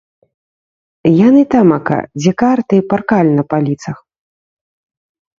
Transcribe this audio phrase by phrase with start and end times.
[1.27, 3.97] Яны тамака, дзе карты, паркаль на паліцах.